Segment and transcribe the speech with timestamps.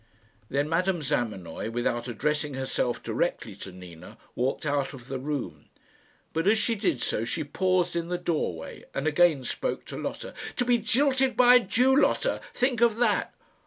[0.49, 5.65] Then Madame Zamenoy, without addressing herself directly to Nina, walked out of the room;
[6.33, 10.33] but as she did so she paused in the doorway, and again spoke to Lotta.
[10.55, 12.41] "To be jilted by a Jew, Lotta!
[12.51, 13.35] Think of that."